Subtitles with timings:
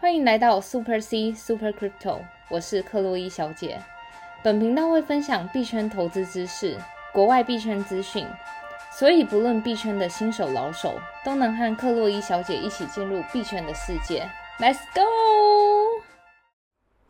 [0.00, 3.80] 欢迎来到 Super C Super Crypto，我是克洛伊小姐。
[4.44, 6.78] 本频道会分享币圈投资知识、
[7.12, 8.24] 国外币圈资讯，
[8.92, 14.30] 所以不论币圈的新手老手，都能和克洛伊小姐一起进入币圈的世界。
[14.60, 15.67] Let's go！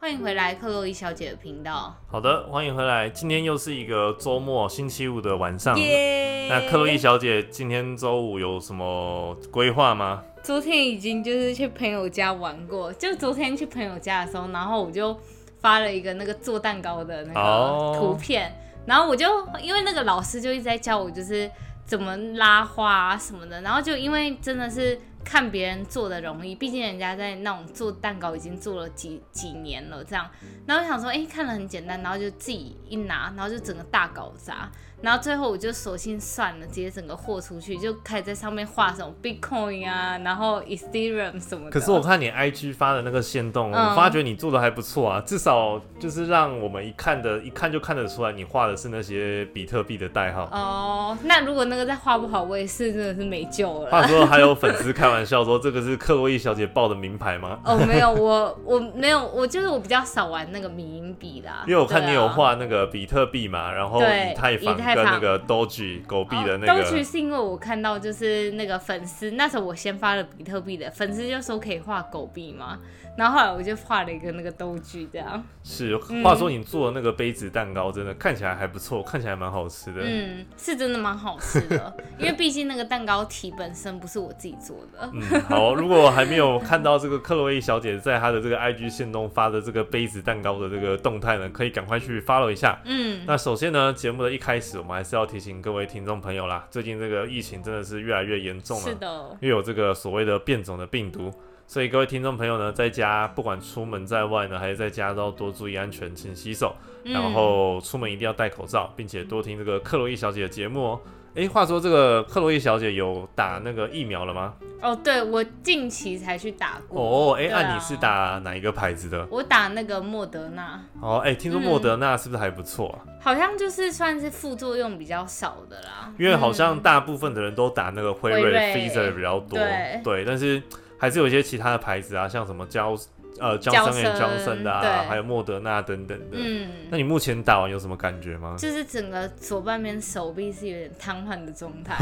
[0.09, 1.95] 欢迎回来克洛伊小姐的频道。
[2.06, 3.11] 好的，欢迎回来。
[3.11, 5.79] 今天又是一个周末，星期五的晚上。
[5.79, 6.48] 耶！
[6.48, 10.22] 那克洛伊小姐今天周五有什么规划吗？
[10.43, 15.14] 昨天已经就是去朋友家玩过，就昨天去朋友家的时候，然后我就
[15.61, 18.50] 发了一个那个做蛋糕的那个图片，
[18.86, 19.27] 然后我就
[19.61, 21.50] 因为那个老师就一直在教我就是
[21.85, 30.27] 怎么拉花啊什么的，然后就因为真的是看别人做的容易，毕竟人家在那种做蛋糕已经做了几几年了这样，
[30.67, 34.72] 然后想说哎看了很简单，然后就自己一拿，然后就整个大搞砸。
[35.00, 41.70] 然后最后我就索性算了，直接整个豁出去，就开始在上面画什么 Bitcoin 啊，然后 Ethereum 什么的。
[41.70, 50.42] 可是我看你 IG 发的那个线动，我发觉你做的还不错啊，至少就是让我们一看的，一看就看得出来你画的是那些比特币的代号。
[50.50, 53.90] 哦，那如果那个再画不好，我也是真的是没救了。
[53.90, 57.60] 话说还有粉丝开玩笑说，这个是克洛伊小姐报的名牌吗？
[57.64, 61.62] 哦，没有，我我没有，我就是我比较少玩那个民营币啦。
[61.68, 64.88] 因为我看你有画那个比特币嘛，然后以太坊。
[64.94, 72.78] 跟那个 Doge 狗币的那个，Doge 是因为我看到就是那个粉丝，那时候我先发了比特币的粉丝就说可以画狗币嘛，
[73.17, 75.42] 然后后来我就画了一个那个 Doge 这样。
[75.62, 80.00] 是，话说你做的那个杯子蛋糕真的看起来还不错，看起来蛮好吃的。
[80.03, 85.11] 嗯，是真的蛮好吃的， 因为毕竟那个蛋糕体本身不是我自己做的。
[85.12, 92.80] 嗯，好，如果还没有看到这个克洛伊小姐在她的这个 IG 线中发的这个杯子蛋糕的这个动态呢，可以赶快去 follow 一下。
[92.84, 95.18] 嗯，那首先呢，节目的一开始我们还是要。
[95.18, 101.28] 要提醒各位听众朋友啦，最近这个疫情真的是越来越严重了，是的，又有这个所谓的变种的病毒，
[101.69, 106.74] 所以各位听众朋友呢，在家不管出门在外呢，还是在家都要多注意安全，勤洗手，
[107.05, 111.01] 然后出门一定要戴口罩，并且多听这个克洛伊小姐的节目哦。
[111.34, 114.55] 哎，话说这个克洛伊小姐有打那个疫苗了吗？
[114.80, 117.02] 哦，对，我近期才去打过。
[117.02, 119.29] 哦，哎，那你是打哪一个牌子的？
[119.30, 120.83] 我打那个莫德纳。
[121.02, 123.05] 哦，哎，听说莫德纳是不是还不错啊？
[123.20, 126.11] 好像就是算是副作用比较少的啦。
[126.18, 129.59] 因为好像大部分的人都打那个辉瑞、Pfizer 比较多，
[130.03, 130.62] 对，但是
[130.99, 132.95] 还是有一些其他的牌子啊，像什么胶。
[133.38, 136.37] 呃，江森也江森的啊，还有莫德纳等等的。
[136.38, 138.56] 嗯，那你目前打完有什么感觉吗？
[138.59, 141.94] 就是整个左半边手臂是有点瘫痪的状态。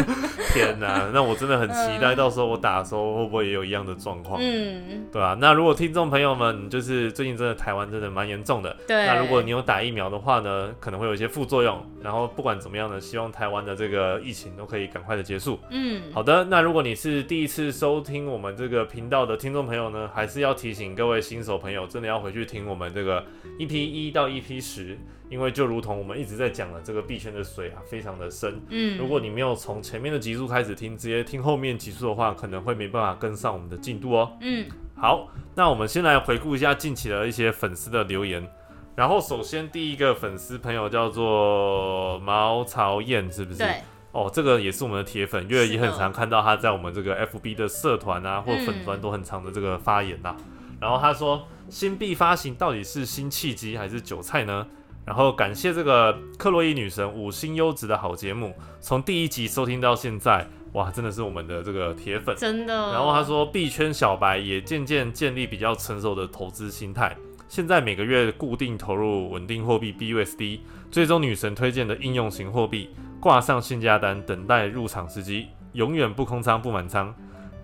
[0.54, 4.40] 天哪，那我真的很期待，到时候我打的时候会不会也有一样的状况？
[4.40, 5.36] 嗯，对啊。
[5.38, 9.04] 那如果听众朋友们就是最近真的台湾真的蛮严重的，对。
[9.06, 11.84] 那如果你有打疫苗的话呢，可能会有一些副作用。
[12.00, 15.58] 然后不管怎么样呢，希望台湾的这个疫情都可以赶快的结束。
[15.70, 16.44] 嗯，好的。
[16.44, 20.77] 那如果你是第一次收听我们这个频道的听众朋友呢，还是要提。
[20.78, 23.26] 请各位新手朋友真的要回去听我们这个
[23.58, 24.96] EP 一到 EP 十，
[25.28, 28.60] 因为就如同我们一直在讲的，这个币圈的水啊非常的深。
[28.68, 34.38] 嗯，如果你没有从前面的集数开始听，直接听后面集数的话，可能会没办法跟上我们的进度哦。
[34.40, 38.48] 嗯，好，那我们先来回顾一下近期的一些粉丝的留言。
[38.94, 43.58] 然后首先第一个粉丝朋友叫做毛朝燕，是不是？
[43.58, 43.82] 对。
[44.12, 50.36] 哦，这个也是我们的铁粉，因为也很常看到他在我们这个 FB 的社团啊或粉团都很长的这个发言呐。
[50.80, 54.66] 然后他说，新币发行到底是新契机还是韭菜呢？
[55.04, 62.92] 然后感谢这个克洛伊女神五星优质的好节目，从第一集收听到现在，哇，真的是我们的这个铁粉，真的。
[62.92, 67.16] 然后他说，币圈小白也渐渐建立比较成熟的投资心态，
[67.48, 77.14] 现在每个月固定投入稳定货币 BUSD，最终女神推荐的应用型货币，挂上限价单，等待入场时机，永远不空仓不满仓。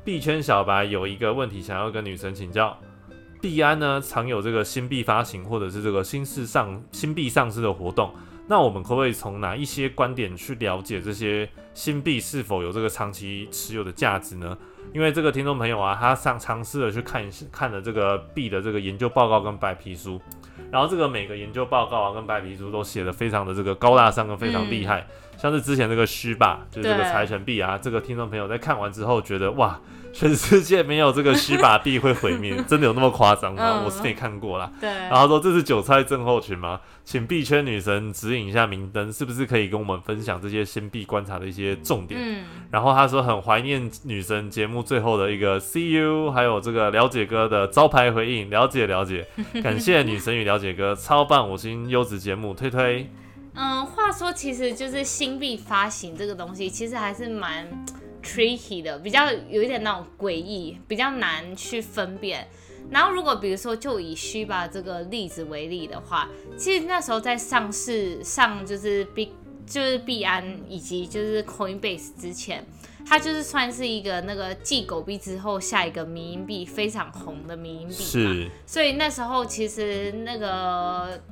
[0.02, 2.74] 币圈小白有一个问题想要跟女神请教。
[3.44, 8.10] 币安呢常有这个新币发行或者是这个新市上新币上市的活动，
[8.48, 14.56] 那我们可不可以从哪一些观点去了解这些新币是否有这个长期持有的价值呢？
[14.94, 20.18] 因为这个听众朋友啊，他上尝试的去看一看了这个币的这个研究报告跟白皮书，
[20.70, 29.78] 然后这个每个研究报告啊跟白皮书都写的非常的这个高大上跟非常厉害，像是之前那个虚吧，就是这个财神币啊，这个听众朋友在看完之后觉得哇。
[30.16, 33.82] 全世界没有这个虚霸币会毁灭，真的有那么夸张吗？
[33.84, 34.70] 我是没看过啦。
[34.80, 34.88] 对。
[34.88, 36.80] 然后说这是韭菜症候群吗？
[37.02, 42.20] 请币圈女神指引一下明灯，是不是可以跟我们分享这些新币观察的一些重点？
[42.22, 42.44] 嗯。
[42.70, 49.26] 然后他说很怀念女神节目最后的一个 See you，还有这个了解哥的招牌回应，了解了解，
[49.64, 53.10] 感谢女神与了解哥，超棒五星优质节目，推推。
[53.54, 57.66] 嗯，话说其实就是新币发行这个东西，其实还是蛮。
[58.26, 62.48] tricky 的，比较有一点那种诡异，比较难去分辨。
[62.90, 69.30] 然后如果比如说就以虚吧这个例子为例的话，其实那时候在上市上就是币
[69.66, 72.64] 就是币安以及就是 Coinbase 之前，
[73.06, 81.22] 它就是算是一个那个继狗币之后下一个民营币非常红的民营币是，所以那时候其实那个。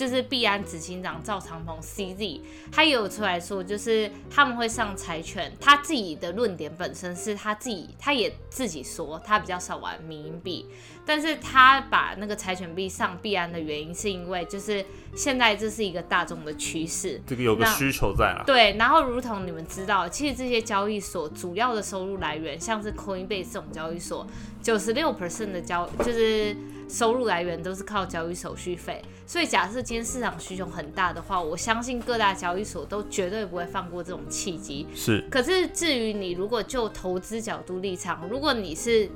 [0.00, 2.40] 就是币安执行长赵长鹏 CZ，
[2.72, 5.52] 他也有出来说，就是他们会上柴犬。
[5.60, 10.64] 他自己的论点本身是他自己，他也自己说他比较少玩民营币，
[11.04, 14.82] 但是他把那个柴犬币上币安的原因，是因为就是
[15.14, 18.42] 现在这是一个大众的趋势，这个有个需求在啊。
[18.46, 24.26] 对，然后如同你们知道，其实这些交易所主要的收入来源，像是 Coinbase 这种交易所，
[24.62, 26.56] 九十六 percent 的交就是。
[26.90, 34.86] 收入来源都是靠交易手续费，所以假设今天市场需求很大的话，我相信各大交易所都绝对不会放过这种契机。
[34.92, 39.08] 是，可是至于你如果就投资角度立场，如果你是，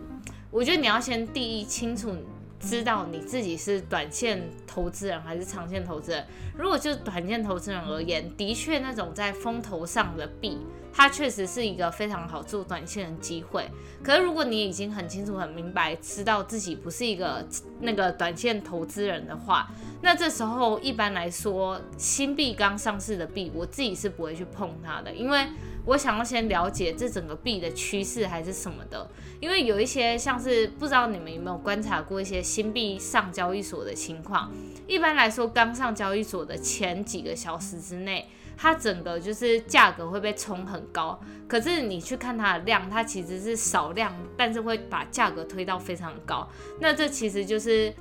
[0.52, 2.14] 我觉得你要先第一清楚
[2.60, 6.24] 知道你自己是短线投资人还是长线投资人。
[6.56, 10.58] 如果就短线投资人而言，的确那种在风头上的币。
[10.96, 13.68] 它确实是一个非常好做短线的机会，
[14.00, 17.44] 可是如果你已经很清楚、很明白，知道自己不是一个
[17.80, 19.68] 那个短线投资人的话，
[20.02, 25.48] 那这时候一般来说，新币刚上市的币，我自己是不会去碰它的，因为
[25.84, 29.10] 我想要先了解这整个币的趋势还是什么的。
[29.40, 34.52] 因为有一些像是不知道你们有没有观察过一些新币上交易所的情况，
[34.86, 38.28] 一般来说刚上交易所的前几个小时之内。
[38.56, 46.48] 它整个就是价格会被冲很高，可是你去看它的量，它其实是少量，但是会把价格推到非常高。
[46.80, 47.92] 那这其实就是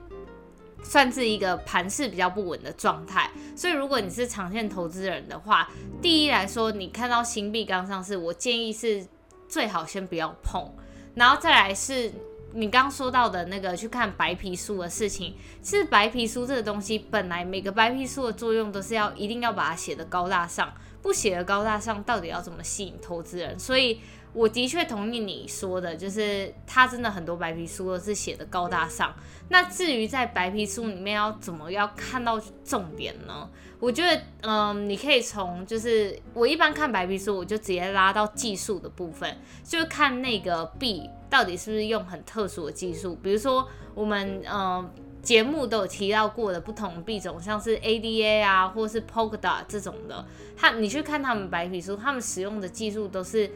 [0.84, 3.30] 算是一个盘势比较不稳的状态。
[3.56, 5.70] 所以如果你是长线投资人的话，
[6.02, 9.06] 第一来说，你看到新币刚上市，我建议是
[9.48, 10.72] 最好先不要碰，
[11.16, 12.12] 然后再来是。
[12.54, 23.58] 你刚说到的那个去看白皮书的事情，其实白皮书这个东西本来每个白皮书的作用都是要一定要把它写的高大上，不写的高大上，到底要怎么吸引投资人？
[23.58, 24.00] 所以
[24.34, 29.14] 我的确同意你说的，就是它真的很多白皮书都是写的高大上。
[29.50, 33.50] 那至于在白皮书里面要怎么要看到重点呢？
[33.80, 44.88] 我觉得，嗯，你可以从就是我一般看白皮书，我就直接拉到技术的部分，就是看那个币到底是不是用很特殊的技术，比如说我们嗯
[45.24, 50.24] 节目都有提到过的不同币种，像是 ADA 啊，或是 Polkadot 这种的，
[50.56, 53.50] 它你去看他们白皮书，他们使用的技术都是，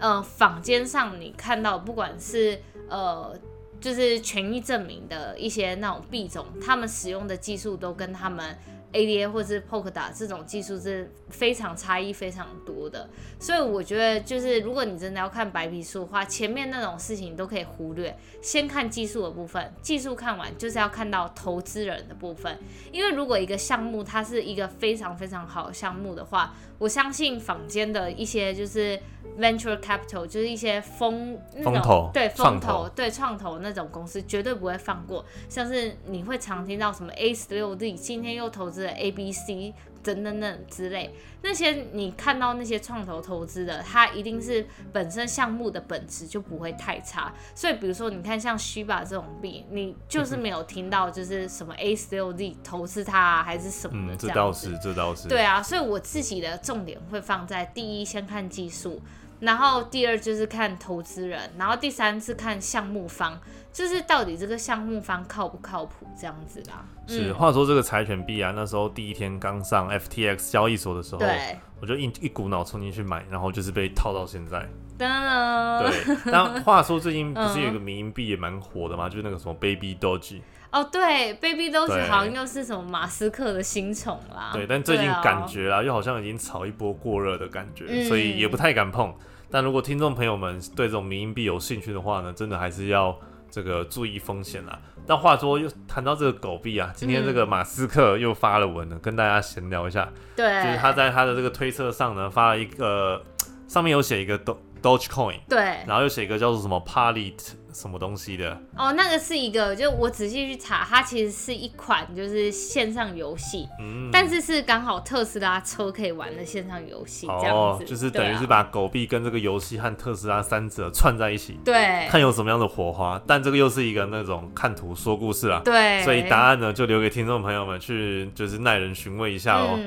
[0.00, 3.38] 呃，坊间上你看到不管是呃
[3.80, 8.58] 就是权益证明的一些那种币种，他们使用的技术都跟他们。
[8.92, 13.08] ADA 或者是 Poke 打这种技术是非常差异非常多的，
[13.38, 19.72] 所以我觉得就是如果你真的要看白皮书的话，前面那种事情都可以忽略，先看技术的部分。
[19.80, 22.58] 技术看完就是要看到投资人的部分，
[22.90, 28.98] 因为如果一个项目它是一个非常非常好的项目的话，我相信坊间的一些就是
[29.38, 38.90] venture capital 就是一些风风投对风投对创投那种公司绝对不会放过，像是你会常听到什么 A 十六 D 今天又投资了。
[38.92, 47.32] A、B、C 等等等之类，那些你看到那些创投投资的，它一定是本身项目的本质就不会太差。
[47.54, 54.16] 所以，比如说你看像虚吧这种币，你就是没有听到就是什么 A、十六、D 投资它还是什么的。
[54.16, 55.28] 这倒是，这倒是。
[55.28, 59.00] 对啊，所以我自己的重点会放在第一，先看技术。
[59.40, 63.38] 然后第二就是看投资人，然后第三是看项目方，
[63.72, 66.84] 就是到底这个项目方靠不靠谱这样子啦。
[67.06, 74.68] 是，话说这个柴犬币啊，那时候第一天刚上 FTX 交易所的时候，对，我就一一股脑冲进去买，然后就是被套到现在。
[74.98, 75.88] 噔噔。
[75.88, 79.08] 对，但话说最近不是有一个 民营币也蛮火的吗？
[79.08, 80.40] 就是那个什么 Baby Doge。
[80.70, 84.50] 哦，对，Baby Doge 好像又是什么马斯克的新宠啦。
[84.52, 89.12] 对，但最近感觉啊，又好像已经炒一波过热的感觉，所以也不太敢碰。
[89.50, 93.18] 但如果听众朋友们对这种民营币有兴趣的话呢，真的还是要
[93.50, 94.78] 这个注意风险啦。
[95.06, 100.08] 但话说又谈到这个狗币啊，今天这个马斯克又发了文呢，跟大家闲聊一下。
[100.36, 103.20] 对，就是他在他的这个推测上呢，发了一个
[103.66, 104.38] 上面有写一个
[104.80, 108.60] Dogecoin，对，然后又写一个叫做什么 p a l i t 什么东西的。
[108.76, 123.20] 哦，那个是一个，就我仔细去查，它其实是一款就是线上游戏，嗯，但是是刚好特斯拉车可以玩的线上游戏，这样子，就是等于是把狗币跟这个游戏和特斯拉三者串在一起，对，看有什么样的火花。
[123.26, 129.78] 但这个又是一个那种看图说故事啊，对，所以答案呢就留给听众朋友们去就是耐人寻味一下喽。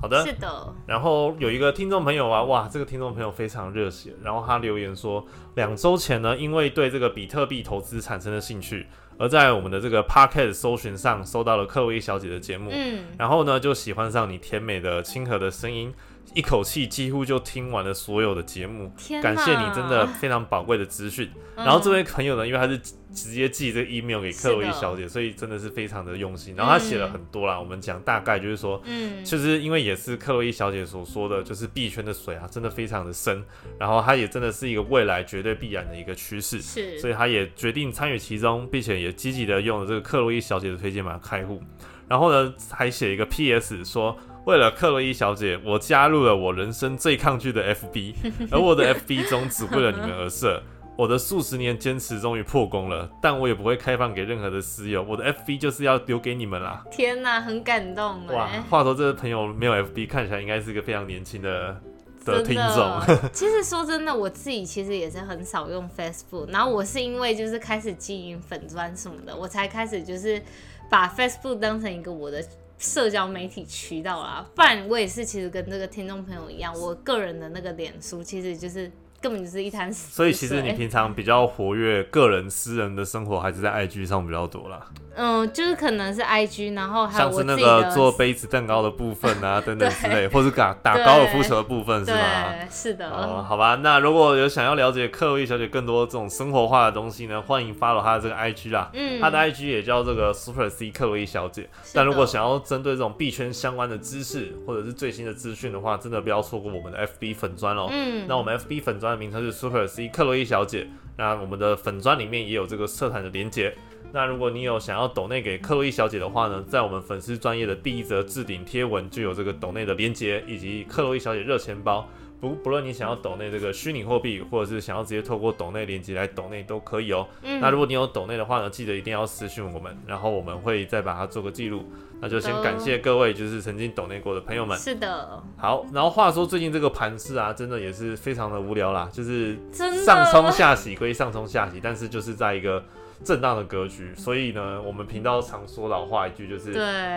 [0.00, 0.74] 好的，是的。
[0.86, 8.86] 然后有一个听众朋友啊，哇，这个听众朋友非常热血，然后他留言说，两周前呢，因为对这个比特币投资产生了兴趣，
[9.18, 15.92] 而在我们的这个 Pocket 搜寻上搜到了克洛伊小姐的节目，嗯，然后呢就喜欢上你甜美的亲和的声音。
[16.34, 21.28] 一口气几乎就听完了所有的节目，感谢你真的非常宝贵的资讯。
[21.56, 22.78] 然后这位朋友呢，因为他是
[23.12, 26.54] 直接寄这个 email 给克洛伊小姐，所以真的是非常的用心。
[26.56, 33.44] 然后他写了很多啦，我们讲大概就是说，嗯，就是因为也是克洛伊小姐所说的，就是币圈的水啊，真的非常的深。
[33.78, 41.60] 然后它也真的是一个未来绝对必然的一个趋势，是，所以他也决定参与其中，并且也积极的用了这个克洛伊小姐的推荐码开户。
[42.08, 44.16] 然后呢，还写一个 PS 说。
[44.50, 48.14] 为了克洛伊小姐，我加入了我人生最抗拒的 FB，
[48.50, 50.60] 而我的 FB 中只为了你们而设。
[50.96, 55.02] 我的数十年坚持终于破功了，但我也不会开放给任何的私友。
[55.02, 56.84] 我的 FB 就是要留给你们啦！
[56.90, 58.48] 天哪，很感动哇！
[58.68, 61.80] 话说这个朋友没有 FB，看起来应该是一个非常年轻的
[62.24, 63.00] 的听众。
[63.32, 70.42] 其实说真的，我自己其实也是很少用 Facebook，然后我是因为就是开始经营粉砖什么的，我才开始就是
[70.90, 72.44] 把 Facebook 当成一个我的。
[72.80, 78.90] 社交媒体渠道啦，不然我也是，其实跟这个听众朋友一样，我个人的那个脸书其实就是。
[79.22, 84.90] 根本就是一滩死所以其实你平常比较活跃个人私人的生活，还是在 IG 上比较多啦。
[85.22, 92.54] 嗯，就是可能是 IG，然后还有像是那个做杯子蛋糕的部分啊， 等等之类，或是打打高尔夫球的部分，是吗？
[92.68, 93.08] 是的。
[93.08, 98.90] 哦，好吧，那如果有想要了解克洛伊小姐更多这种生活化的东西呢，欢迎 follow 她的这个 IG 啦。
[98.94, 99.20] 嗯。
[99.20, 101.68] 她的 IG 也叫这个 Super C 克洛伊小姐。
[101.94, 107.86] 但如果想要针对这种币圈相关的知识或者是最新的资讯的话，真的不要错过我们的 FB 粉砖哦。
[107.92, 108.24] 嗯。
[108.26, 109.20] 那我们 FB 粉砖的。
[109.20, 110.86] 名称是 Super C 克洛伊小姐，
[111.18, 113.76] 那我们的粉砖里面也有这个社团的连接。
[114.12, 122.08] 那如果你有想要抖内给克洛伊小姐的话呢，在我们粉丝专业的第一则置顶贴文就有这个抖内的连接，以及克洛伊小姐热钱包。
[122.40, 127.28] 不不论你想要抖内这个虚拟货币，或者是想要直接透过抖内连接来抖内都可以哦。
[127.42, 131.84] 那如果你有抖内的话呢，记得一定要私信我们，然后我们会再把它做个记录。
[132.18, 134.78] 那就先感谢各位，就是曾经抖内过的朋友们。
[134.78, 135.42] 是的。
[135.58, 142.82] 好，然后话说最近这个盘市啊，真的也是非常的无聊啦，就是上冲下洗归上冲下洗，但是就是在一个。
[143.22, 146.72] 震荡的格局，所以呢，我们频道常说老话一句，就是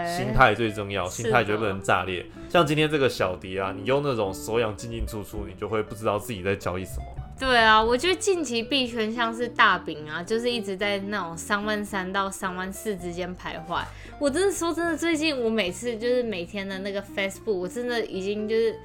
[0.06, 2.26] 心态最重要，心态绝不能炸裂。
[2.50, 7.06] 像今天这个小迪啊，你用那种手痒进进出出，你就会不知道自己在交易什么。
[7.40, 13.82] 对啊，我觉得近期币圈像是大饼啊，就是一直在那种三万三到三万四之间徘徊。
[14.20, 18.76] 我真的说真的，最近我每次就是每天的那个 Facebook，我真的已经就是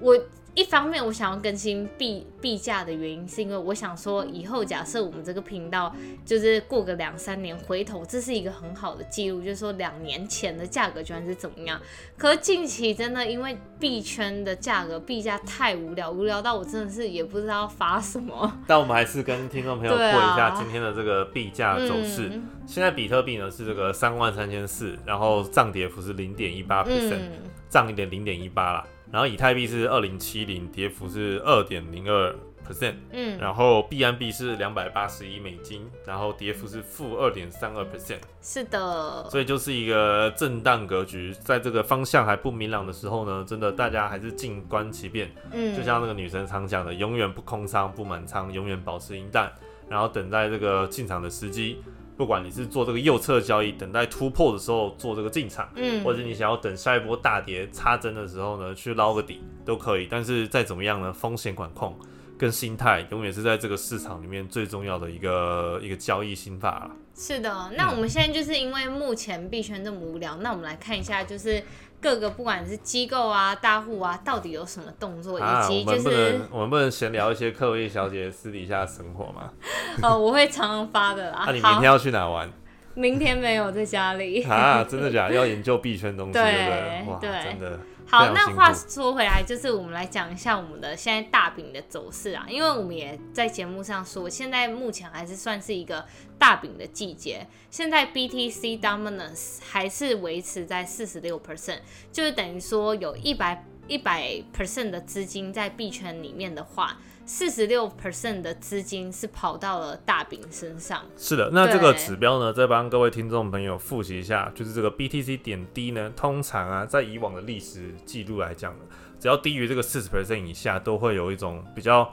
[0.00, 0.14] 我。
[0.58, 5.94] 一方面，我想要更新币币价的原因，是因为我想说，以后假设我们这个频道
[6.26, 11.80] 就是过个两三年回头，这是一个很好的记录，就是说两年前的价格居然是怎么样。
[12.16, 18.52] 可是近期真的因为币圈的价格币价太无聊，无聊到我真的是也不知道发什么。
[18.66, 22.32] 但我们还是跟听众朋友过一下今天的这个币价走势。
[22.66, 27.20] 现在比特币呢是这个三万三千四， 然后涨跌幅是零点一八 percent，
[27.68, 28.84] 涨一点零点一八啦。
[29.10, 32.34] 然后以太币是二零七零，跌幅是二点零二
[32.66, 49.50] percent，嗯，然后币安币是两百八十一美金，然后跌幅是负二点三二 percent，是的，所以就是一个震荡格局，在这个方向还不明朗的时候呢，真的大家还是静观其变，嗯，就像那个女生常讲的，永远不空仓不满仓，永远保持盈淡，
[49.88, 51.82] 然后等待这个进场的时机。
[52.18, 60.08] 不管你是做这个右侧交易，等待突破的时候做这个进场，嗯，或者你想要等下一波大跌插针的时候呢，去捞个底都可以。
[60.10, 61.96] 但是再怎么样呢，风险管控
[62.36, 66.90] 跟心态永远是在这个市场里面最重要的一个一个交易心法了。
[67.14, 71.62] 是的，那我们现在就是因为目前币圈这么无聊，那我们来看一下就是。
[72.00, 79.50] 各个不管是机构啊、大户啊，到底有什么动作，以及就是我们不能，我们不能闲聊一些克洛伊小姐私底下生活吗？
[80.02, 81.44] 哦，我会常常发的啦。
[81.46, 82.48] 那你明天要去哪玩？
[82.94, 84.82] 明天没有在家里啊？
[84.82, 85.34] 真的假的？
[85.34, 87.30] 要研究币圈东西，对不对？
[87.32, 87.78] 哇，真的。
[88.10, 96.06] 好，那话说回来，就是我们来讲一下我们的现在大饼的走势啊，因为我们也在节目上说，现在目前还是算是一个
[96.38, 97.46] 大饼的季节。
[97.70, 106.96] 现在 BTC dominance 还是维持在四十六 percent，就是等于说有一百一百 percent 的资金在币圈里面的话。
[107.30, 111.04] 四十六 percent 的资金是跑到了大饼身上。
[111.14, 118.74] 是的，那这个指标呢，再帮各位听众朋友复习一下，就是这个 BTC 点 D 呢，通常啊，在以往的历史记录来讲，
[119.20, 122.10] 只要低于这个四十 percent 以下，都会有一种比较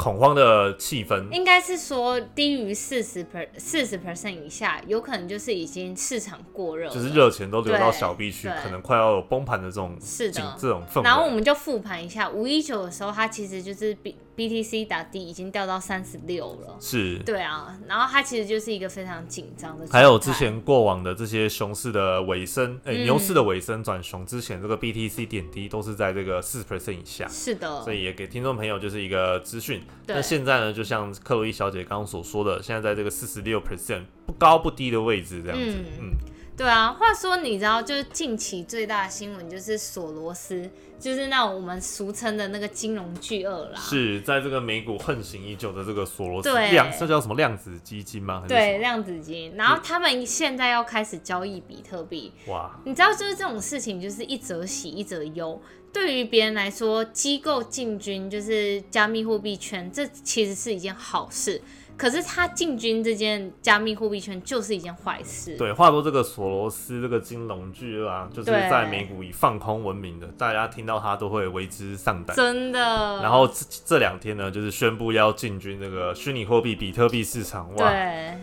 [0.00, 10.56] 恐慌的气氛，应该是说低于四十 per 四十 percent 以下，有可能就是已经市场过热，就是热钱都流到小币去，可能快要有崩盘的这种是的。
[10.58, 11.02] 这种氛围。
[11.02, 19.86] 然后我们就复盘一下，五一九的时候，它其实就是 B B T C 打低已经掉到三十六了，是，对啊，然后它其实就是一个非常紧张的。
[19.90, 29.82] 还有之前过往的这些熊市的尾声，哎，牛市的尾声转熊之前，这个 B T C 点低都是在这个四十 percent 以下，是的，所以也给听众朋友就是一个资讯。
[30.06, 35.76] 那现在呢，就像克洛伊小姐刚刚所说的，现在在这个四十六 percent 不高不低的位置，这样子。
[36.00, 36.12] 嗯，
[36.60, 36.92] 对啊。
[36.92, 43.80] 话说，你知道，就是近期最大的新闻就是索罗斯，就是那我们俗称的那个金融巨鳄啦。
[43.80, 48.44] 是在这个美股横行已久的这个索罗斯量，这叫什么量子基金吗？
[48.46, 49.56] 对，量子基金。
[49.56, 52.30] 然后他们现在要开始交易比特币。
[52.48, 52.78] 哇！
[52.84, 55.58] 你知道，就是这种事情，就是一则喜，一则忧。
[55.92, 61.60] 对于别人来说，机构进军就是加密货币圈，这其实是一件好事。
[62.00, 65.54] 可是他进军这件加密货币圈就是一件坏事。
[65.58, 72.34] 对，话说这个索罗斯这个金融巨鳄啊，就是在美股以放空闻名的，大家听到他都会为之上胆。
[72.34, 72.80] 真的。
[73.20, 77.70] 然后这这两天呢，就是宣布要进军这个虚拟货币比特币市场。
[77.74, 78.38] 哇，对，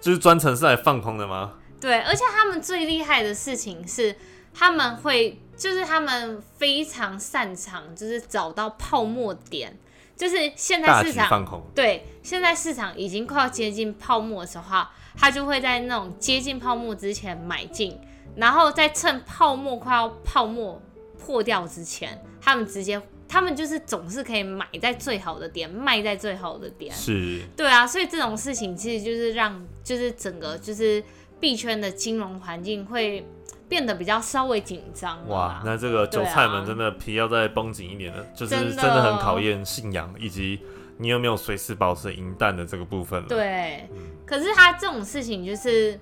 [0.00, 1.54] 就是专程是来放空的吗？
[1.80, 4.14] 对，而且他们最厉害的事情是，
[4.54, 5.40] 他们会。
[5.60, 9.78] 就是他们非常擅长，就是找到泡沫点。
[10.20, 14.86] 就是现在市场对，现在市场已经快要接近泡沫的时候，
[15.16, 17.98] 他就会在那种接近泡沫之前买进，
[18.36, 20.78] 然后再趁泡沫快要泡沫
[21.18, 26.94] 破掉之前，他们直接，他们就是总是可以买在最好的点，卖在最好的点。
[26.94, 31.02] 是，对啊，所以这种事情其实就是让，就是整个就是
[31.40, 33.26] 币圈的金融环境会。
[33.70, 40.60] 变得比较稍微紧张哇，那这个韭菜们真的皮要再绷紧一点了，就是真的很考验信仰以及
[40.98, 43.28] 你有没有随时保持银弹的这个部分了。
[43.28, 43.88] 对，
[44.26, 45.98] 可是他这种事情就是。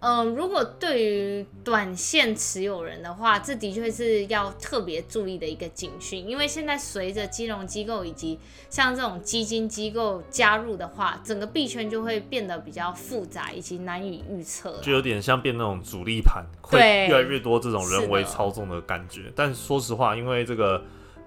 [0.00, 8.38] 嗯，如果对于短线持有人的话，这的确是要特别注意的一个警讯，因为现在随着金融机构以及
[8.68, 19.32] 像这种基金机构加入的话，整个币圈就会变得比较复杂以及难以预测，就有点像变那种主力盘，会越来越多这种人为操纵的感觉。
[19.34, 20.82] 但说实话，因为这个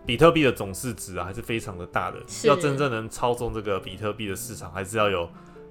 [0.05, 5.27] 比特币的总市值啊还是非常的大的，要真正能操纵这个比特币的市场，还是要有。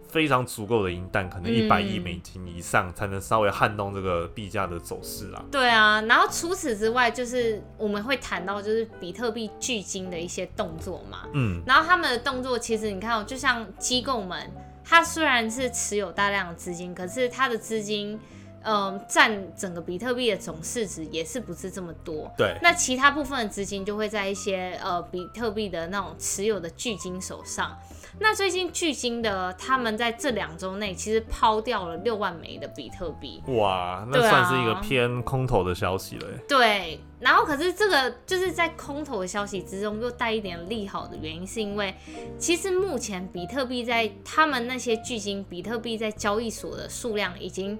[0.08, 5.44] 非常足够的银弹，可能一百亿美金以上，才能稍微撼动这个币价的走势啦。
[5.50, 11.26] 对啊，然后除此之外，就是我们会谈到就是比特币巨鲸的一些动作嘛。
[11.34, 14.50] 嗯，然后他们的动作其实你看，就像机构们，
[14.82, 18.18] 它虽然是持有大量的资金，可是它的资金，
[18.64, 22.30] 嗯，占整个比特币的总市值也是不是这么多。
[22.36, 27.76] 对，那其他部分的资金就会在一些呃比特币的那种持有的巨金手上。
[28.20, 36.26] 那最近巨金的他们在这两周内其实抛掉了六万枚的比特币，哇，那算是一个偏空头的消息了。
[36.48, 41.94] 对，然后可是这个就是在空头的消息之中又带一点利好的原因，是因为
[42.38, 47.78] 其实目前比特币在他们那些巨金比特币在交易所的数量已经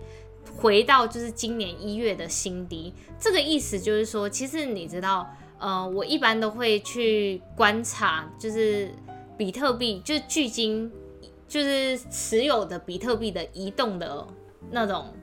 [0.57, 2.95] 回到就是今年一月的新低。
[3.19, 8.91] 这个意思就是说，其实你知道，呃，我一般都会去观察，就是。
[9.39, 10.91] 比特币就是距今
[11.47, 14.27] 就是持有的比特币的移动的
[14.73, 15.15] 那种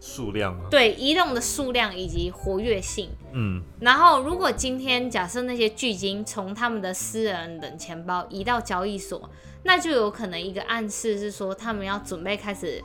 [0.00, 0.68] 数量吗？
[0.70, 3.10] 对，移动的数量以及活跃性。
[3.32, 9.28] 嗯，然后如果今天假设那些巨金从他们的私人冷钱包移到交易所，
[9.64, 12.80] 那就有可能一个暗示是说他们要准备开始。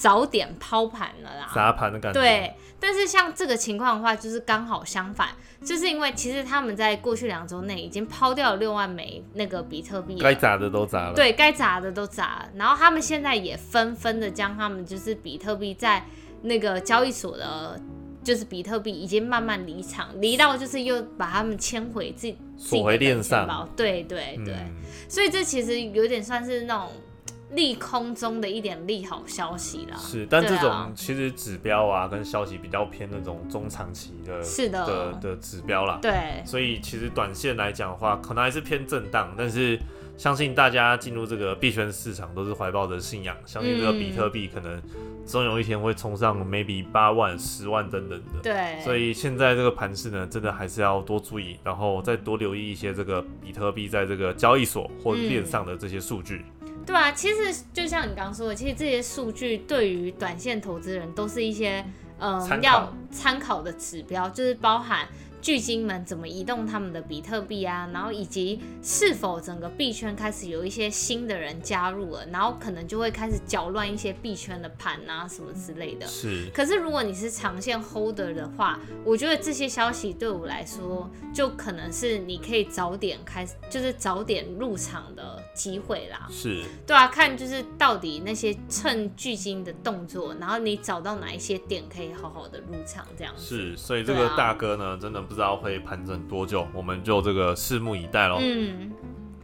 [0.00, 2.18] 早点抛盘了啦，砸盘的感觉。
[2.18, 5.28] 对，但是像这个情况的话，就是刚好相反，
[5.62, 11.14] 就是因为其实他们在过去两周内已经抛掉了六万枚那个比特币，该砸的都砸了。
[11.14, 12.48] 对，该砸的都砸了。
[12.54, 16.02] 然后他们现在也纷纷的将他们就是比特币在
[16.40, 17.78] 那个交易所的，
[18.24, 23.68] 就是比特币已经慢慢离场，离到就是又把他们迁回自己锁回链上。
[23.76, 24.56] 对对对，
[25.10, 26.88] 所以这其实有点算是那种。
[27.52, 34.86] 利空中的一点利好消息啦，是，但这种其实指标啊跟消息比较偏那种中长期的，是的。
[34.86, 39.78] 的的指标啦，对，所以其实短线来讲的话，可能还是偏震荡，但是
[40.16, 44.80] 相信大家进入这个币圈市场都是怀抱着信仰，相信这个比特币可能
[45.26, 56.44] 总有一天会冲上 maybe 八万、十万等等的，对，所以现在这个盘势呢，真的还是要多注意，然后再多留意一些这个比特币在这个交易所或者链上的这些数据。
[56.90, 61.84] 对啊，其实就像你刚刚说的，其实这些数据对于短线投资人都是一些
[62.18, 65.06] 嗯要参考的指标，就是包含
[65.40, 76.06] 巨鲸们怎么移动他们的比特币啊，然后以及是否整个币圈开始有一些新的人加入了，然后可能就会开始搅乱一些币圈的盘啊什么之类的。
[76.06, 76.50] 是。
[76.52, 86.28] 可是如果你是长线 holder 的话，我觉得这些消息对我来说，就可能是你可以早点开始，就是早点入场的机会啦。
[86.30, 86.62] 是。
[86.86, 93.42] 对啊，看就是到底那些趁巨鲸的动作，然后你找到哪一些点可以好好的入场这样子。
[93.42, 95.24] 是，所以这个大哥呢，真的。
[95.30, 98.38] 不知道会盘整多久，我们就这个拭目以待喽。
[98.40, 98.90] 嗯，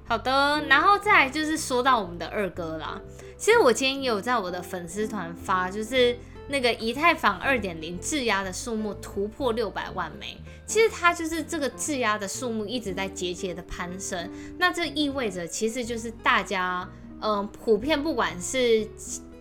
[0.04, 3.00] 好的，然后再就是说到我们的二哥啦。
[3.36, 6.18] 其实我今天也有在我的粉丝团发，就是
[6.48, 10.36] 那个以太坊二点零质押的数目突破六百万枚。
[10.66, 16.88] 其实它就是这个质押的数目一直在节节的攀升，那这意味着其实就是大家
[17.20, 18.84] 嗯普遍不管是。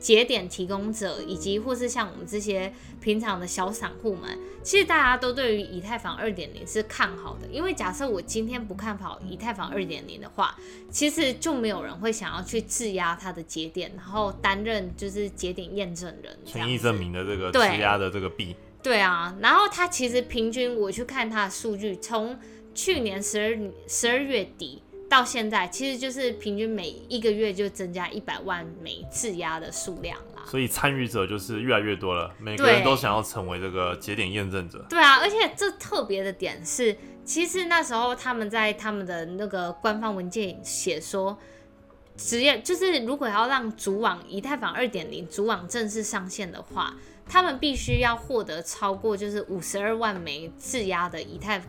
[0.05, 7.47] 节点提供者以及或是像我们这些平常的小散户们，其实大家都对于以太坊二点零是看好的。
[7.51, 10.55] 因为假设我今天不看好以太坊二点零的话，
[10.91, 18.55] 其实就没有人会想要去质押它的节点，然后担任就是节点验证人、权益证明的这个质押的这个币。
[18.83, 22.37] 对啊，然后它其实平均我去看它的数据，从
[22.75, 24.83] 去年十二十二月底。
[25.07, 34.83] 到现在其实就是平均每一个月就增加一百万枚质押的数量啦，所以参与者就是越来越多了，每个人都想要成为这个节点验证者。
[34.89, 41.37] 对啊，而且这特别的点是，其实那时候他们在他们的那个官方文件写说，
[42.17, 46.95] 职业就是如果要让主网以太坊二点零主网正式上线的话，
[47.27, 51.61] 他们必须要获得超过就是五十二万枚质押的以太。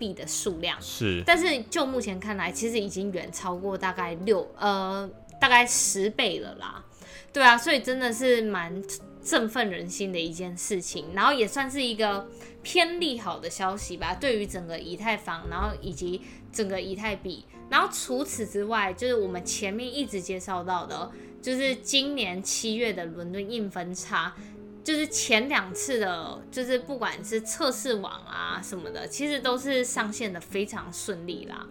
[0.00, 5.08] 币的数量是，但是就目前看来，其实已经远超过大概六呃
[5.38, 6.84] 大概十倍了啦。
[7.32, 8.82] 对啊，所以真的是蛮
[9.22, 12.26] 振奋人心的一件事情，然后也算是一个
[12.62, 17.44] 偏利好的消息吧，对于整个以太坊，然后以及整个以太币。
[17.68, 21.08] 然后除此之外，就是我们前面一直介绍到的，
[21.40, 24.34] 就是今年七月的伦敦硬分叉。
[24.82, 31.66] 就是前两次的，就是不管是测试网啊什么的，其实都是上线的非常顺利啦。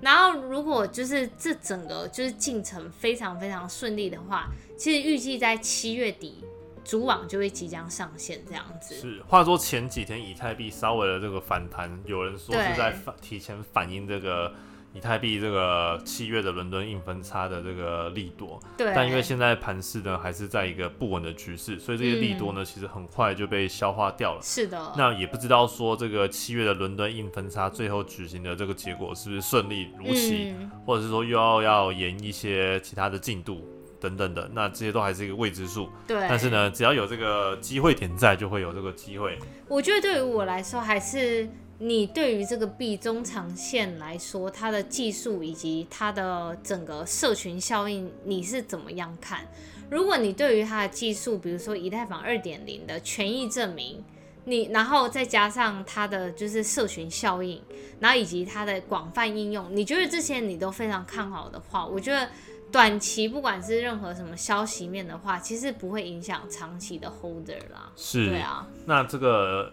[0.00, 6.44] 然后如果就是这整个就是进程非常非常顺利的话，其实预计在七月底
[6.84, 8.94] 主网就会即将上线这样子。
[8.94, 14.52] 是，话说前几天以太币稍微的这个反弹，有人说是在反提前反映这个。
[14.94, 24.40] 以太币这个七月的伦敦硬分叉的这个利多，对，但因为现在盘势呢还是在一个不稳的局势，所以这些利多呢其实很快就被消化掉了。
[24.40, 30.54] 是的，那也不知道说这个七月的伦敦硬分叉最后举行的这个结果是不是顺利如期，
[30.86, 33.66] 或者是说又要要延一些其他的进度
[34.00, 35.88] 等等的，那这些都还是一个未知数。
[36.06, 39.36] 对，但是呢，只要有这个机会点在，就会有这个机会。
[39.66, 41.50] 我觉得对于我来说还是。
[41.78, 49.46] 你对于这个币中长线来说，它的技术以及它的整个社群效应，你是怎么样看？
[49.90, 54.02] 如果你对于它的技术，比如说以太坊二点零的权益证明，
[54.44, 57.60] 你然后再加上它的就是社群效应，
[57.98, 62.28] 然后以及它的广泛应用，你觉得这些你都非常看好的话，我觉得
[62.70, 67.92] 短期不管是任何什么消息面的话，其实不会影响长期的 holder 啦。
[67.96, 68.66] 是，对啊。
[68.86, 69.72] 那这个。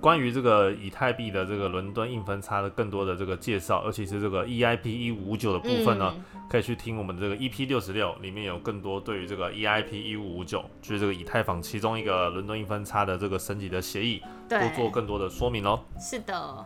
[0.00, 6.14] 关于这个以太币的这个伦敦硬分叉的更多的这个介绍，尤其是这个 EIP 一五五九的部分呢，
[6.48, 15.80] 可以去听我们的这个 EP 六十六，里面有更多对于这个 EIP 一五五九，就是这个以太坊其中一个伦敦硬分叉的这个升级的协议，多做更多的说明哦。
[15.98, 16.64] 是的，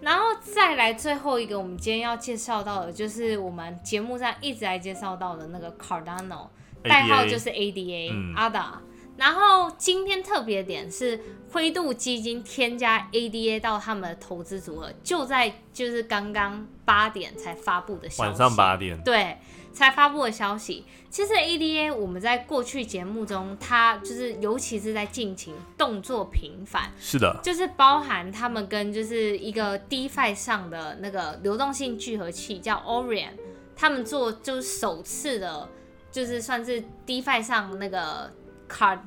[0.00, 6.48] 然后再来最后一个，我们今天要介绍到的，就是我们节目上一直在介绍到的那个 Cardano，
[6.82, 8.82] 代号就是 ADA，阿达。
[9.16, 11.20] 然后今天特别点是
[11.52, 18.22] 灰度基金添加 ADA 到他们的投资组合，就在就是刚刚八点才发布的消息。
[18.22, 19.38] 晚上八点，对，
[19.72, 20.84] 才发布的消息。
[21.10, 33.30] 其实 ADA 我们在过去节目中，它就是尤其是在近期动作频繁，是的，就是包含他们跟就是一个 DeFi 上的那个流动性聚合器叫 Orion，
[33.76, 35.68] 他们做就是首次的，
[36.10, 38.32] 就是算是 DeFi 上那个。
[38.74, 39.00] 卡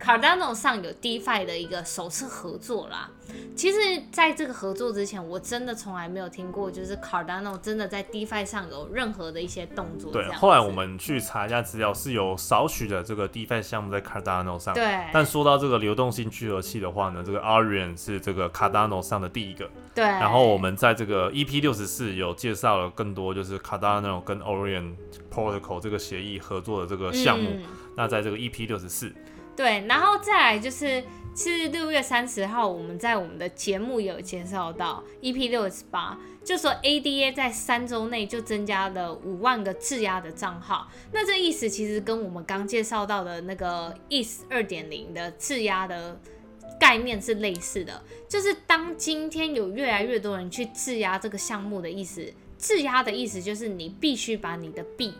[0.00, 3.08] Cardano 上有 DeFi 的一个首次合作啦。
[3.56, 10.12] 其实，在这个合作之前，我真的从来没有听过，就是 Cardano 真的在 DeFi 上有任何的一些动作。
[10.12, 14.74] 对，后来我们去查一下资料，是有少许的这个 DeFi 项目在 Cardano 上。
[14.74, 15.04] 对。
[15.12, 19.70] 但说到这个流动性聚合器的话呢，这个 Arian 是这个 Cardano 上的第一个。
[19.94, 20.04] 对。
[20.04, 24.96] 然后我们在这个 EP 六十四有介绍了更多，就是 Cardano 跟 Orion
[25.32, 27.60] Protocol 这个协议合作的这个项目。
[27.96, 29.12] 那在这个 EP 六十四。
[29.56, 31.02] 对，然后再来就是
[31.36, 40.88] 是六月三十号，我们在我们的节目有介绍到 EP 六十八，就说 ADA 在三周内就增加了五万个质押的账号。
[41.12, 46.20] 那这意思其实跟我们刚介绍到的那个 ETH 二点零的质押的
[46.80, 55.14] 概念是类似的，就是当今天有越来越多人去质押这个项目的意思，质押的意思就是你必须把你的币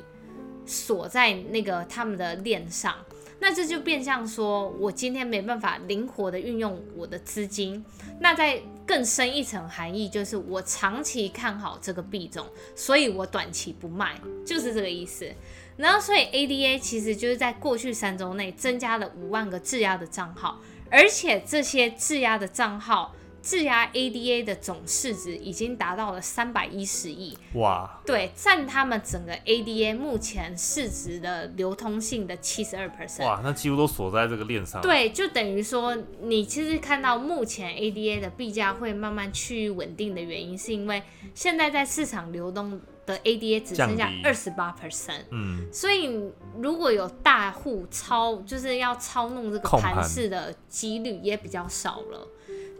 [0.67, 2.95] 锁在那个他们的链上。
[3.41, 7.85] 那这就变相说，我今天没办法灵活的运用我的资金。
[8.21, 15.31] 那在更深一层含义，就是我长期看好这个币种，所以我短期不卖，就是这个意思。
[15.77, 23.15] 然后，所以 ADA 其实就是在过去三周内增加了五万个质押的账号，而且这些质押的账号。
[23.45, 28.01] 质押 ADA 的总市值已经达到了三百一十亿，哇！
[28.07, 34.81] 对，占他们整个 ADA 目前市值的流通性的七十二 percent，哇，那几乎都锁在这个链上。
[34.81, 41.03] 对，就等于说，你其实看到目前 ADA 的币价会慢慢趋于稳定的原因，是因为
[41.35, 46.11] 现在在市场流动的 ADA 只剩下二十八 percent，嗯，所以
[46.59, 52.27] 如果有大户操，就是要操弄这个盘势的几率也比较少了。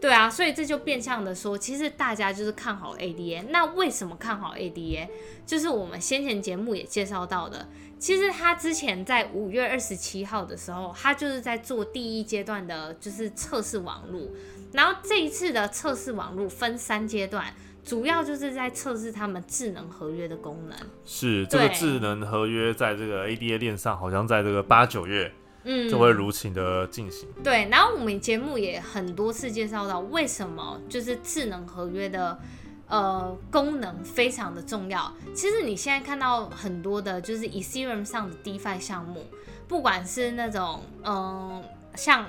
[0.05, 3.45] 对啊，所以这就变相的说，其实大家就是看好 ADA。
[3.49, 5.07] 那为什么看好 ADA？
[5.47, 14.29] 就是我们先前节目也介绍到的，其实他之前在五月二十七号的时候，他就是在做第一阶段的，就是测试网络。
[14.73, 17.51] 然后这一次的测试网络分三阶段，
[17.83, 20.77] 主要就是在测试他们智能合约的功能。
[21.03, 25.33] 是这个智能合约在这个 ADA 链上，好像在这个八九月。
[25.67, 27.27] 嗯，就会如期的进行。
[27.43, 32.39] 对，然后我们节目也很多次介绍到，为什么就是智能合约的
[32.87, 35.11] 呃功能非常的重要。
[35.33, 39.25] 其实你现在看到很多的，就是 Ethereum 上的 DeFi 项目，
[39.67, 41.63] 不管是那种嗯
[41.95, 42.27] 像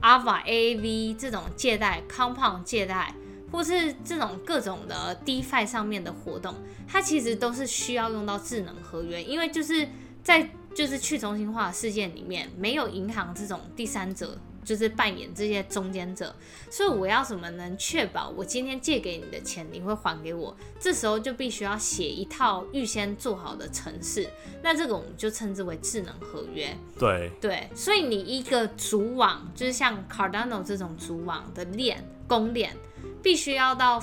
[0.00, 3.14] Ava AAV 这种借贷、Compound 借贷，
[3.52, 6.54] 或是这种各种的 DeFi 上面的活动，
[6.86, 9.86] 它其实都是需要用到智能合约，因为就是
[10.22, 16.32] 在就是去中心化事件里面没有银行这种第三者，就是扮演这些中间者，
[16.70, 20.56] 所以我要怎么能确保我今天借给你的钱你会还给我？
[20.78, 24.30] 这时候就必须要写一套预先做好的程式，
[24.62, 26.72] 那这个我们就称之为智能合约。
[26.96, 32.76] 对对，所以你一个主网，就是像 Cardano 这种主网的链公链，
[33.20, 34.00] 必须要到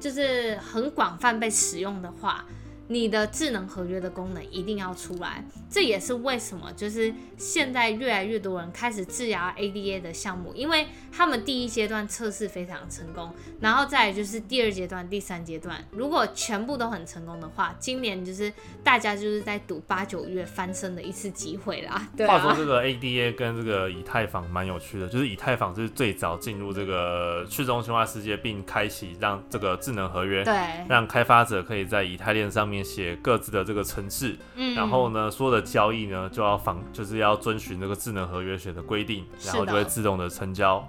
[0.00, 2.44] 就是很广泛被使用的话。
[2.88, 18.52] 你的智能合约的功能一定要出来，这也是为什么就是现在越来越多人开始质押 ADA 的项目，因为他们第一阶段测试非常成功，然后再就是第二阶段、第三阶段，如果全部都很成功的话，今年就是
[18.84, 22.08] 大家就是在赌八九月翻身的一次机会啦。
[22.16, 30.54] 对话说这个 ADA 跟这个以太坊蛮有趣的，就是以太坊是最早进入这个去中心化世界，并开启让这个智能合约，对，
[30.88, 32.75] 让开发者可以在以太链上面。
[32.84, 34.36] 写各自的这个程式，
[34.74, 40.86] 然后呢，所有的交易呢就要仿，就是要遵循这个智能合约学的规定，然后就会自动的成交。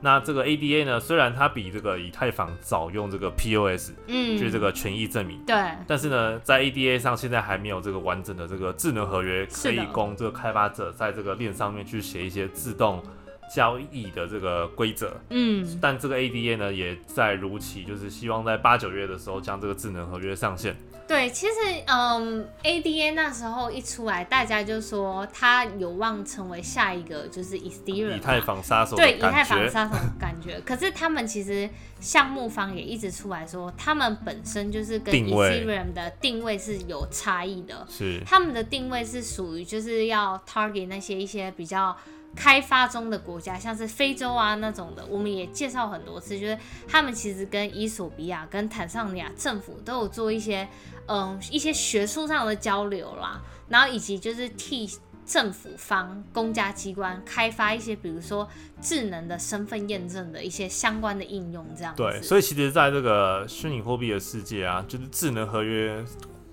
[0.00, 13.02] 那这个 ADA 呢，虽然它比这个以太坊早用这个 POS，嗯，就是这个权益证明，对，但是呢，在 ADA 上现在还没有这个完整的这个智能合约，可以供这个开发者在这个链上面去写一些自动。
[13.48, 20.76] 交易的这个规则，嗯，但这个 ADA 呢，也在如期，就是希望在八九月的时候将这个智能合约上线。
[21.06, 21.52] 对，其实，
[21.86, 30.60] 嗯，ADA 那时候一出来，大家就说它有望成为下一个就是 Ethereum 以太坊杀手，对，以太坊杀手感觉。
[30.66, 41.96] 可是他们其实项目方也一直出来说，他们本身就是跟 Ethereum 的定位是有差异的，是他们的定位是属于就是要 target 那些一些比较。
[42.36, 50.68] 开发中的国家，像是非洲啊那种的，我们也介绍很多次，就是他们其实跟伊索比亚、跟坦桑尼亚政府都有做一些，
[51.08, 54.88] 嗯，一些学术上的交流啦，然后以及就是替
[55.24, 58.46] 政府方、公家机关开发一些，比如说
[58.80, 61.94] 智能的身份验证的一些相关的应用，这样。
[61.96, 66.04] 对，所以其实在这个虚拟货币的世界啊，就是智能合约。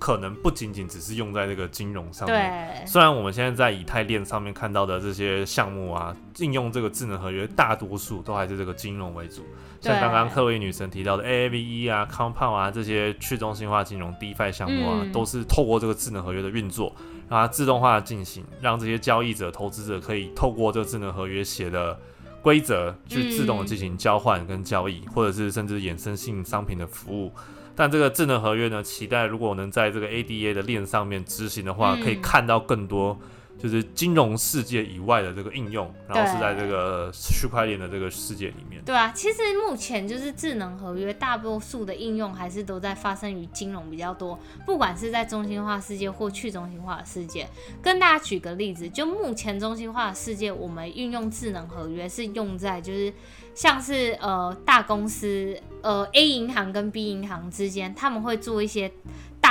[0.04, 2.86] 可能不仅仅只是用在这个金融上面。
[2.86, 9.44] 虽然我们现在在以太链上面看到的这些项目啊，应用这个智能合约，大多数都还是这个金融为主。
[9.80, 16.94] 像刚刚克威女神提到的 AAVE 啊、Compound 啊这些去中心化金融 DeFi 项目啊，都是透过这个智能合约的运作，
[17.30, 21.98] 让它自动化进行，让这些交易者、投资者可以透过这个智能合约写的
[22.42, 27.32] 规则，去自动的进行交换跟交易，或者是甚至衍生性商品的服务。
[27.76, 33.18] 但这个智能合约呢，期待如果能在这个 ADA 的链上面执行的话，可以看到更多。
[33.64, 38.84] 就是金融世界以外的这个应用，然后是在这个区块链的这个世界里面。
[38.84, 47.48] 对啊，其实目前就是智能合约，大多数的应用还是都在发生于金融比较多，不管是在中心化世界或去中心化的世界。
[47.82, 53.14] 跟大家举个例子，就目前中心化的世界，我们运用智能合约是用在就是
[53.56, 58.92] 像是呃大公司呃 A 银行跟 B 银行之间，他们会做一些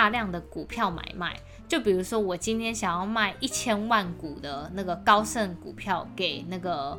[0.03, 1.39] 大量的股票买卖。
[1.69, 6.99] 就比如说，我今天想要卖一千万股的那个高盛股票给那个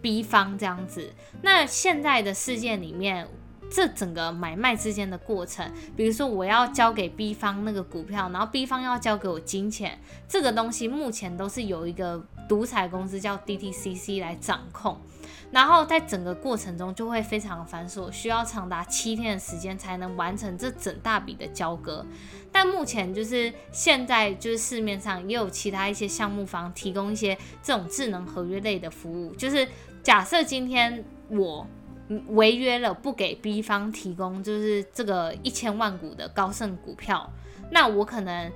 [0.00, 3.26] B 方这样子，那现在的事件里面，
[3.68, 14.96] 这整个买卖之间的过程，比如说我要交给 B 方那个股票，然后 B 方要交给我金钱，这个东西目前都是有一个独裁公司叫 DTCC 来掌控。
[15.52, 22.04] 然后在整个过程中就会非常繁琐，需要长达七天的时间才能完成这整大笔的交割。
[22.50, 29.68] 但目前就是现在就是市面上也有其他一些项目方提供一些这种智能合约类的服务，就是
[30.02, 31.66] 假设今天我
[32.28, 37.30] 违约了，不给 B 方提供就是这个一千万股的高盛股票，
[37.70, 38.50] 那我可能。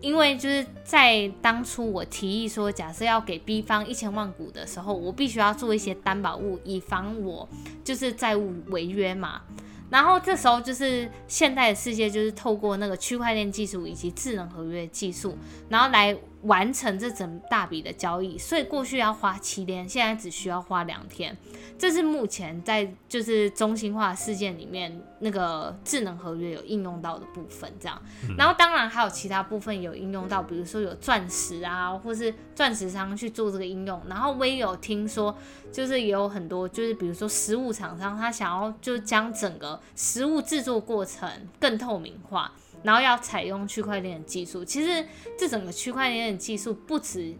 [0.00, 7.48] 因为就是在当初我提议说，假设要给 B 方一千万股的时候，我必须要做一些担保物，以防我
[7.82, 9.42] 就是债务违约嘛。
[9.90, 15.36] 然后这时候就是现代的世界，就是透过那个区块链技术以及智能合约技术，
[15.70, 18.38] 然后来完成这整大笔的交易。
[18.38, 21.36] 所以过去要花七天，现在只需要花两天。
[21.78, 28.00] 这是目前在就是中心化事件里面那个智能合约有应用到的部分，这样。
[28.36, 34.00] 然后当然还有其他部分有应用到，比如说有钻石啊，或是钻石商去做这个应用。
[34.08, 35.36] 然后我也有听说，
[35.70, 44.64] 就是也有很多就是比如说食物厂商，他想要就将整个食物制作过程更透明化，然后要采用区块链的技术。
[44.64, 45.04] 其实
[45.38, 47.34] 这整个区块链的技术不止。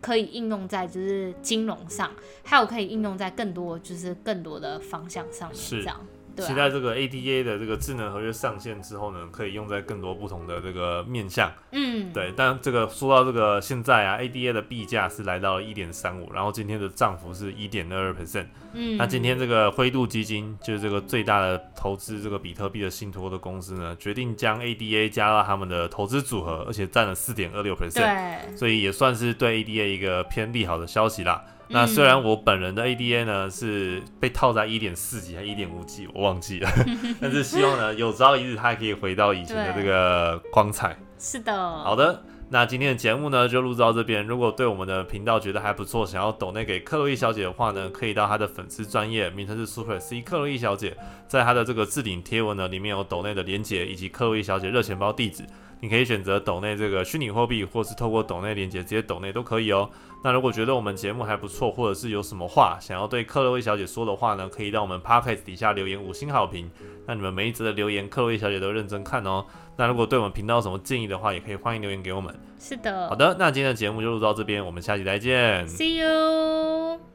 [0.00, 5.98] 可以应用在就是金融上，还有可以应用在更多就是更多的方向上面，这样。
[6.42, 11.52] 期待这个 ADA 的这个智能合约上线之后呢，可以用在更多不同的这个面向。
[11.72, 12.32] 嗯，对。
[12.36, 18.46] 但这个说到这个现在啊，ADA 的币价是来到了一点三五，然后今天的涨幅是一点二二 percent。
[18.72, 28.00] 嗯，那今天这个灰度基金就是这个最大的投资这个比特币的信托的公司呢，决定将 ADA 加到他们的投资组合，而且占了四点二六 percent。
[28.00, 31.44] 对，所以也算是对 ADA 一个偏利好的消息啦。
[31.74, 36.70] 那虽然我本人的 ADA 呢是被套在一点四级还一点五级，我忘记了，
[37.20, 40.96] 但是希望呢有朝一日它可以回到以前的这个光彩。
[41.18, 41.52] 是的。
[41.52, 44.24] 好的，那今天的节目呢就录到这边。
[44.24, 55.42] 如果对我们的频道觉得还不错，想要抖内给克洛伊小姐的话呢，可以到她的粉丝专业，名称是 Super C 克洛伊小姐，在她的这个置顶贴文呢里面有抖内的连结以及克洛伊小姐热钱包地址。
[55.84, 59.90] 你可以选择抖内这个虚拟货币，或是透过抖内连接直接抖内都可以哦。
[60.22, 66.70] 那如果觉得我们节目还不错，或者是有什么话想要对克洛伊小姐说的话呢，可以到我们 podcast 底下留言五星好评。
[67.06, 69.44] 那你们每一则的留言，克洛伊小姐都认真看哦。
[69.76, 72.34] 那如果对我们频道有什么建议的话，也可以欢迎留言给我们。
[72.58, 73.06] 是的。
[73.10, 75.68] 好的，那今天的节目就录到这边，我们下期再见。
[75.68, 77.13] See you。